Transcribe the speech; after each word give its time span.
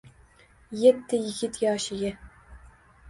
Yetdi 0.83 1.19
yigit 1.25 1.61
yoshiga. 1.67 2.11